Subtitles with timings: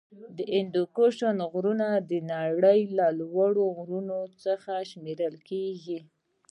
[0.37, 1.15] د هندوکش
[1.53, 5.99] غرونه د نړۍ یو له لوړو غرونو څخه شمېرل کیږی.